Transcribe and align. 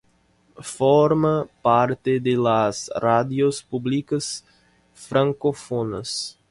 Forma 0.63 1.47
parte 1.61 2.19
de 2.19 2.35
las 2.35 2.89
Radios 2.99 3.61
públicas 3.61 4.43
francófonas. 4.95 6.39